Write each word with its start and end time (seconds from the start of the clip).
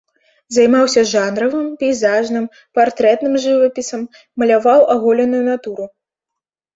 Займаўся 0.55 1.01
жанравым, 1.09 1.67
пейзажным, 1.83 2.47
партрэтным 2.79 3.33
жывапісам, 3.43 4.01
маляваў 4.43 4.81
аголеную 4.95 5.43
натуру. 5.51 5.85